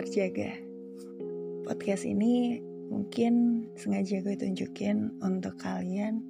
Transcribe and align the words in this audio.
terjaga. 0.00 0.56
Podcast 1.68 2.08
ini 2.08 2.56
mungkin 2.88 3.68
sengaja 3.76 4.24
gue 4.24 4.32
tunjukin 4.32 5.12
untuk 5.20 5.60
kalian 5.60 6.24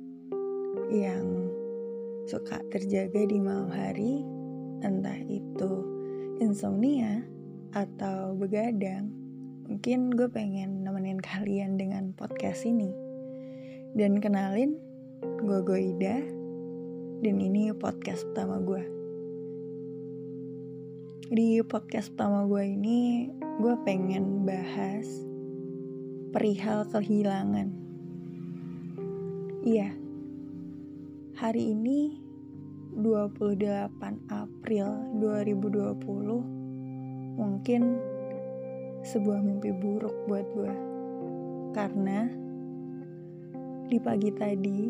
yang 0.91 1.47
suka 2.27 2.59
terjaga 2.75 3.31
di 3.31 3.39
malam 3.39 3.71
hari, 3.71 4.27
entah 4.83 5.15
itu 5.31 5.87
insomnia 6.43 7.23
atau 7.71 8.35
begadang. 8.35 9.07
Mungkin 9.71 10.19
gue 10.19 10.27
pengen 10.27 10.83
nemenin 10.83 11.23
kalian 11.23 11.79
dengan 11.79 12.11
podcast 12.19 12.67
ini. 12.67 12.91
Dan 13.95 14.19
kenalin, 14.19 14.75
gue 15.47 15.61
Goida, 15.63 16.19
dan 17.23 17.37
ini 17.39 17.71
podcast 17.71 18.27
pertama 18.35 18.59
gue 18.67 19.00
di 21.31 21.63
podcast 21.63 22.11
pertama 22.11 22.43
gue 22.43 22.75
ini 22.75 23.31
gue 23.63 23.75
pengen 23.87 24.43
bahas 24.43 25.07
perihal 26.35 26.83
kehilangan. 26.91 27.71
Iya, 29.63 29.95
hari 31.39 31.71
ini 31.71 32.19
28 32.99 33.95
April 34.27 35.07
2020 35.23 37.39
mungkin 37.39 37.83
sebuah 39.07 39.39
mimpi 39.39 39.71
buruk 39.71 40.27
buat 40.27 40.51
gue. 40.51 40.75
Karena 41.79 42.27
di 43.87 44.03
pagi 44.03 44.35
tadi 44.35 44.83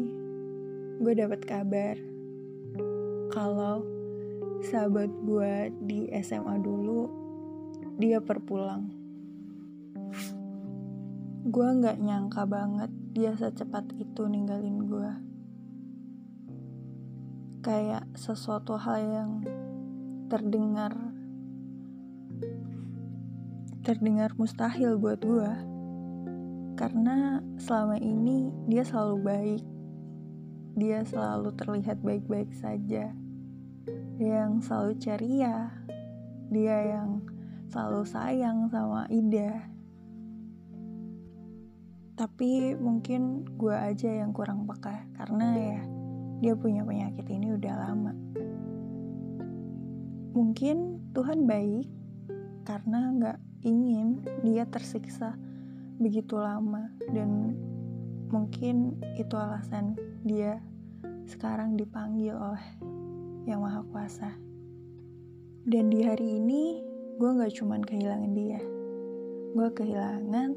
gue 1.05 1.13
dapat 1.13 1.45
kabar 1.45 2.01
kalau 3.29 4.00
sahabat 4.61 5.09
gue 5.25 5.73
di 5.89 6.13
SMA 6.21 6.61
dulu 6.61 7.09
dia 7.97 8.21
perpulang. 8.21 8.93
Gue 11.49 11.69
nggak 11.81 11.97
nyangka 11.97 12.45
banget 12.45 12.93
dia 13.17 13.33
secepat 13.33 13.89
itu 13.97 14.29
ninggalin 14.29 14.85
gue 14.85 15.11
kayak 17.61 18.09
sesuatu 18.17 18.77
hal 18.81 19.01
yang 19.05 19.31
terdengar 20.33 20.97
terdengar 23.85 24.33
mustahil 24.37 24.97
buat 24.97 25.21
gue 25.21 25.53
karena 26.77 27.45
selama 27.61 27.97
ini 28.01 28.53
dia 28.69 28.85
selalu 28.85 29.17
baik. 29.25 29.65
Dia 30.81 31.05
selalu 31.05 31.53
terlihat 31.59 32.01
baik-baik 32.01 32.57
saja 32.57 33.13
yang 34.21 34.61
selalu 34.61 35.01
ceria, 35.01 35.73
dia 36.53 36.77
yang 36.93 37.25
selalu 37.73 38.05
sayang 38.05 38.69
sama 38.69 39.09
Ida. 39.09 39.65
Tapi 42.21 42.77
mungkin 42.77 43.49
gue 43.57 43.73
aja 43.73 44.13
yang 44.13 44.37
kurang 44.37 44.69
peka 44.69 45.09
karena 45.17 45.57
ya 45.57 45.81
dia 46.45 46.53
punya 46.53 46.85
penyakit 46.85 47.25
ini 47.33 47.57
udah 47.57 47.75
lama. 47.81 48.13
Mungkin 50.37 51.01
Tuhan 51.17 51.49
baik 51.49 51.89
karena 52.69 53.17
gak 53.17 53.39
ingin 53.65 54.21
dia 54.45 54.69
tersiksa 54.69 55.33
begitu 55.97 56.37
lama 56.37 56.93
dan 57.09 57.57
mungkin 58.29 59.01
itu 59.17 59.33
alasan 59.33 59.97
dia 60.29 60.61
sekarang 61.25 61.81
dipanggil 61.81 62.37
oleh 62.37 63.00
yang 63.49 63.65
maha 63.65 63.85
kuasa. 63.93 64.37
Dan 65.65 65.93
di 65.93 66.05
hari 66.05 66.41
ini, 66.41 66.81
gue 67.21 67.31
gak 67.37 67.53
cuman 67.61 67.85
kehilangan 67.85 68.33
dia. 68.33 68.61
Gue 69.53 69.69
kehilangan 69.77 70.57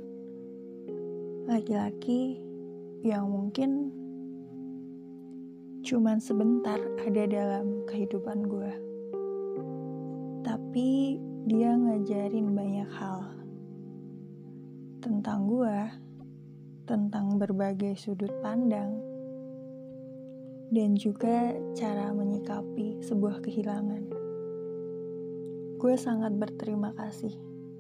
laki-laki 1.47 2.39
yang 3.03 3.27
mungkin 3.27 3.91
cuman 5.83 6.23
sebentar 6.23 6.79
ada 7.03 7.23
dalam 7.27 7.83
kehidupan 7.83 8.47
gue. 8.47 8.73
Tapi 10.47 11.19
dia 11.43 11.75
ngajarin 11.75 12.55
banyak 12.55 12.89
hal 12.95 13.27
tentang 15.03 15.51
gue, 15.51 15.77
tentang 16.87 17.35
berbagai 17.35 17.99
sudut 17.99 18.31
pandang, 18.39 18.95
dan 20.73 20.97
juga 20.97 21.53
cara 21.77 22.09
menyikapi 22.09 22.97
sebuah 23.05 23.45
kehilangan. 23.45 24.09
Gue 25.77 25.93
sangat 25.93 26.33
berterima 26.33 26.97
kasih 26.97 27.29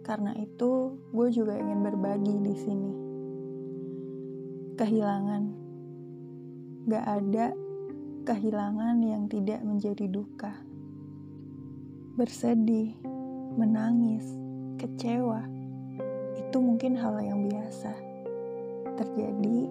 karena 0.05 0.37
itu 0.37 0.93
gue 1.09 1.27
juga 1.33 1.57
ingin 1.57 1.81
berbagi 1.81 2.35
di 2.45 2.53
sini. 2.53 2.93
Kehilangan, 4.77 5.43
gak 6.85 7.05
ada 7.09 7.57
kehilangan 8.29 9.01
yang 9.01 9.25
tidak 9.25 9.65
menjadi 9.65 10.05
duka. 10.05 10.53
Bersedih, 12.13 12.93
menangis, 13.57 14.37
kecewa, 14.77 15.49
itu 16.37 16.57
mungkin 16.61 16.93
hal 16.93 17.17
yang 17.25 17.49
biasa 17.49 17.89
terjadi 19.01 19.65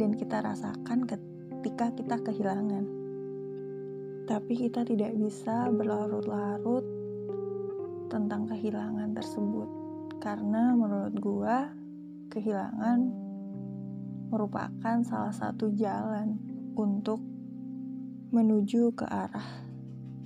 dan 0.00 0.16
kita 0.16 0.40
rasakan 0.40 1.04
ketika 1.04 1.31
ketika 1.62 1.94
kita 1.94 2.18
kehilangan. 2.18 2.82
Tapi 4.26 4.66
kita 4.66 4.82
tidak 4.82 5.14
bisa 5.14 5.70
berlarut-larut 5.70 6.82
tentang 8.10 8.50
kehilangan 8.50 9.14
tersebut. 9.14 9.70
Karena 10.18 10.74
menurut 10.74 11.14
gua, 11.22 11.70
kehilangan 12.34 12.98
merupakan 14.34 15.06
salah 15.06 15.30
satu 15.30 15.70
jalan 15.78 16.34
untuk 16.74 17.22
menuju 18.34 18.98
ke 18.98 19.06
arah 19.06 19.62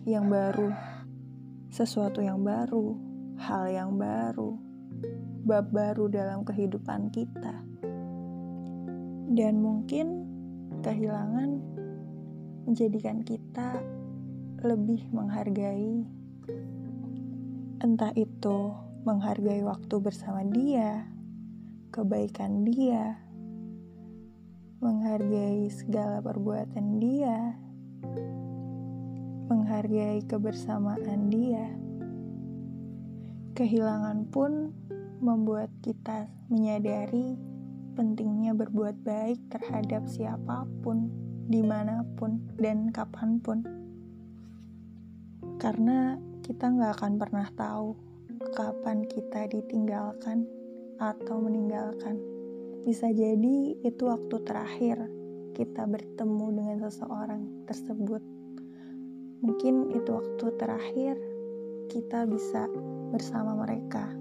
yang 0.08 0.32
baru, 0.32 0.72
sesuatu 1.68 2.24
yang 2.24 2.40
baru, 2.40 2.96
hal 3.36 3.68
yang 3.68 3.92
baru, 4.00 4.56
bab 5.44 5.68
baru 5.68 6.08
dalam 6.08 6.48
kehidupan 6.48 7.12
kita. 7.12 7.60
Dan 9.36 9.60
mungkin 9.60 10.35
kehilangan 10.82 11.60
menjadikan 12.66 13.22
kita 13.22 13.78
lebih 14.64 15.06
menghargai 15.14 16.08
entah 17.76 18.10
itu 18.16 18.72
menghargai 19.06 19.62
waktu 19.62 20.02
bersama 20.02 20.42
dia, 20.42 21.06
kebaikan 21.94 22.66
dia, 22.66 23.20
menghargai 24.82 25.70
segala 25.70 26.18
perbuatan 26.18 26.98
dia, 26.98 27.54
menghargai 29.46 30.26
kebersamaan 30.26 31.30
dia. 31.30 31.70
Kehilangan 33.54 34.26
pun 34.34 34.74
membuat 35.22 35.70
kita 35.86 36.26
menyadari 36.50 37.38
pentingnya 37.96 38.52
berbuat 38.52 39.00
baik 39.00 39.40
terhadap 39.48 40.04
siapa 40.04 40.68
pun, 40.84 41.08
di 41.48 41.64
mana 41.64 42.04
pun, 42.20 42.36
dan 42.60 42.92
kapan 42.92 43.40
pun. 43.40 43.64
Karena 45.56 46.20
kita 46.44 46.68
nggak 46.68 47.00
akan 47.00 47.12
pernah 47.16 47.48
tahu 47.56 47.96
kapan 48.52 49.08
kita 49.08 49.48
ditinggalkan 49.48 50.44
atau 51.00 51.40
meninggalkan. 51.40 52.20
Bisa 52.84 53.08
jadi 53.10 53.74
itu 53.80 54.02
waktu 54.06 54.36
terakhir 54.44 55.00
kita 55.56 55.88
bertemu 55.88 56.46
dengan 56.52 56.78
seseorang 56.84 57.64
tersebut. 57.64 58.20
Mungkin 59.40 59.96
itu 59.96 60.10
waktu 60.12 60.46
terakhir 60.60 61.16
kita 61.88 62.28
bisa 62.28 62.68
bersama 63.10 63.56
mereka. 63.56 64.12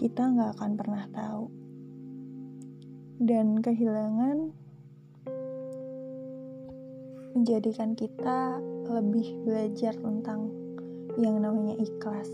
Kita 0.00 0.22
nggak 0.32 0.50
akan 0.56 0.72
pernah 0.76 1.04
tahu 1.12 1.65
dan 3.16 3.64
kehilangan 3.64 4.52
menjadikan 7.32 7.96
kita 7.96 8.60
lebih 8.92 9.40
belajar 9.44 9.96
tentang 9.96 10.52
yang 11.16 11.40
namanya 11.40 11.80
ikhlas, 11.80 12.28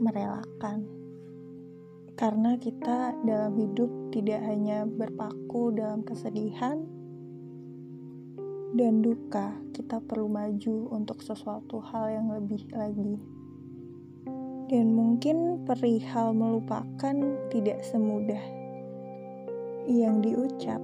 merelakan. 0.00 0.88
Karena 2.16 2.56
kita 2.56 3.16
dalam 3.24 3.56
hidup 3.56 3.88
tidak 4.12 4.40
hanya 4.44 4.84
berpaku 4.84 5.72
dalam 5.76 6.04
kesedihan 6.04 6.84
dan 8.76 9.04
duka, 9.04 9.56
kita 9.76 10.00
perlu 10.04 10.28
maju 10.28 10.88
untuk 10.92 11.20
sesuatu 11.20 11.80
hal 11.84 12.08
yang 12.12 12.28
lebih 12.32 12.64
lagi. 12.72 13.16
Dan 14.72 14.94
mungkin 14.94 15.66
perihal 15.66 16.32
melupakan 16.32 17.16
tidak 17.50 17.82
semudah 17.82 18.59
yang 19.88 20.20
diucap, 20.20 20.80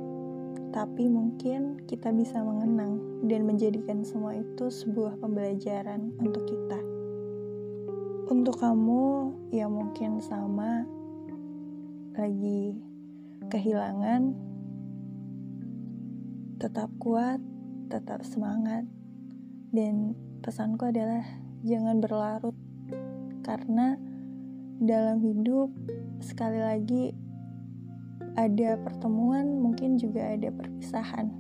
tapi 0.72 1.08
mungkin 1.08 1.80
kita 1.88 2.12
bisa 2.12 2.40
mengenang 2.40 3.00
dan 3.26 3.48
menjadikan 3.48 4.04
semua 4.04 4.36
itu 4.36 4.68
sebuah 4.68 5.18
pembelajaran 5.20 6.12
untuk 6.20 6.44
kita. 6.48 6.80
untuk 8.26 8.58
kamu 8.58 9.30
ya 9.54 9.70
mungkin 9.70 10.18
sama 10.18 10.82
lagi 12.18 12.74
kehilangan 13.46 14.34
tetap 16.58 16.90
kuat 16.98 17.38
tetap 17.86 18.26
semangat 18.26 18.82
dan 19.70 20.18
pesanku 20.42 20.90
adalah 20.90 21.22
jangan 21.62 22.02
berlarut 22.02 22.56
karena 23.46 23.94
dalam 24.82 25.22
hidup 25.22 25.70
sekali 26.18 26.58
lagi 26.58 27.14
ada 28.36 28.76
pertemuan 28.78 29.58
mungkin 29.58 29.96
juga 29.96 30.36
ada 30.36 30.52
perpisahan. 30.52 31.32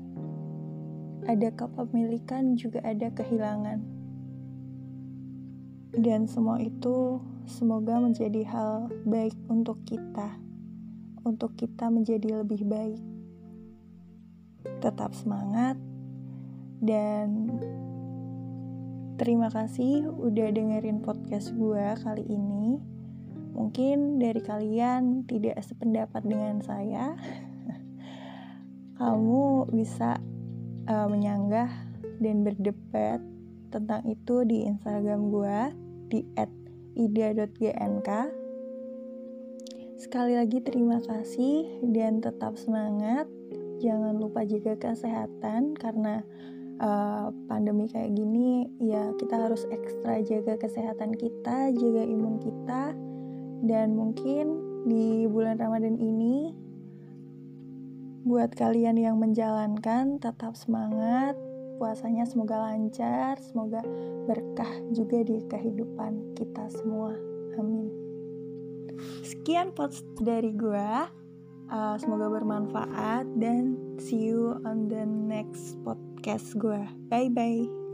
Ada 1.28 1.52
kepemilikan 1.52 2.56
juga 2.56 2.80
ada 2.82 3.12
kehilangan. 3.12 3.84
Dan 5.96 6.28
semua 6.28 6.60
itu 6.60 7.20
semoga 7.46 8.00
menjadi 8.02 8.42
hal 8.48 8.90
baik 9.06 9.36
untuk 9.48 9.80
kita 9.86 10.46
untuk 11.26 11.58
kita 11.58 11.90
menjadi 11.90 12.46
lebih 12.46 12.62
baik. 12.62 13.02
Tetap 14.78 15.10
semangat 15.18 15.74
dan 16.78 17.58
terima 19.18 19.50
kasih 19.50 20.06
udah 20.06 20.54
dengerin 20.54 21.02
podcast 21.02 21.50
gue 21.58 21.84
kali 22.06 22.24
ini. 22.30 22.78
Mungkin 23.56 24.20
dari 24.20 24.44
kalian 24.44 25.24
tidak 25.24 25.56
sependapat 25.64 26.20
dengan 26.28 26.60
saya. 26.60 27.16
Kamu 29.00 29.72
bisa 29.72 30.20
uh, 30.84 31.08
menyanggah 31.08 31.72
dan 32.20 32.44
berdebat 32.44 33.24
tentang 33.72 34.04
itu 34.04 34.44
di 34.44 34.68
Instagram 34.68 35.32
gue 35.32 35.58
di 36.12 36.20
@ida.gnk. 37.00 38.10
Sekali 39.96 40.36
lagi 40.36 40.60
terima 40.60 41.00
kasih 41.00 41.80
dan 41.96 42.20
tetap 42.20 42.60
semangat. 42.60 43.24
Jangan 43.80 44.20
lupa 44.20 44.44
jaga 44.44 44.76
kesehatan 44.76 45.76
karena 45.76 46.20
uh, 46.80 47.32
pandemi 47.48 47.88
kayak 47.88 48.12
gini 48.12 48.68
ya 48.80 49.12
kita 49.16 49.48
harus 49.48 49.64
ekstra 49.72 50.20
jaga 50.24 50.60
kesehatan 50.60 51.16
kita, 51.16 51.72
jaga 51.72 52.02
imun 52.04 52.36
kita 52.40 53.05
dan 53.64 53.96
mungkin 53.96 54.60
di 54.84 55.24
bulan 55.30 55.56
Ramadan 55.56 55.96
ini 55.96 56.52
buat 58.26 58.52
kalian 58.58 58.98
yang 58.98 59.22
menjalankan 59.22 60.18
tetap 60.18 60.58
semangat 60.58 61.38
puasanya 61.76 62.24
semoga 62.24 62.58
lancar, 62.58 63.38
semoga 63.38 63.84
berkah 64.26 64.72
juga 64.96 65.22
di 65.22 65.44
kehidupan 65.46 66.34
kita 66.34 66.66
semua. 66.72 67.14
Amin. 67.60 67.92
Sekian 69.22 69.76
post 69.76 70.04
dari 70.18 70.50
gua. 70.56 71.06
Uh, 71.66 71.98
semoga 71.98 72.30
bermanfaat 72.30 73.26
dan 73.42 73.74
see 73.98 74.30
you 74.30 74.54
on 74.62 74.86
the 74.86 75.02
next 75.02 75.74
podcast 75.82 76.54
gue. 76.54 76.78
Bye 77.10 77.26
bye. 77.26 77.85